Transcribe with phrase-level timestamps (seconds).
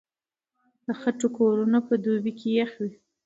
[0.85, 2.93] د خټو کورونه په دوبي کې يخ وي.